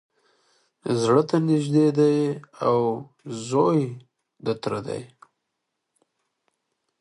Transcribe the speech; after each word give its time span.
زړه 1.01 1.21
ته 1.29 1.37
نیژدې 1.49 1.87
دی 1.99 2.17
او 2.67 2.77
زوی 3.49 3.79
د 4.45 4.47
تره 4.61 4.79
دی 4.87 5.01